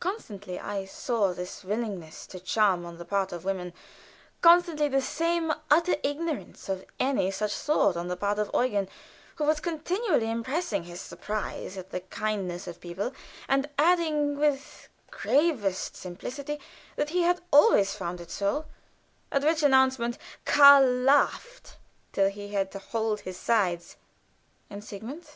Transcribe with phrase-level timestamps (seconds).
[0.00, 3.74] Constantly I saw this willingness to charm on the part of women;
[4.40, 8.88] constantly the same utter ignorance of any such thought on the part of Eugen,
[9.34, 13.12] who was continually expressing his surprise at the kindness of people,
[13.46, 16.58] and adding with the gravest simplicity
[16.96, 18.64] that he had always found it so,
[19.30, 20.16] at which announcement
[20.46, 21.76] Karl laughed
[22.14, 23.96] till he had to hold his sides.
[24.70, 25.28] And Sigmund?